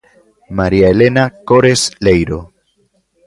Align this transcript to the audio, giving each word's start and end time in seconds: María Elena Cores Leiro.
María 0.57 0.89
Elena 0.89 1.23
Cores 1.47 1.81
Leiro. 2.03 2.39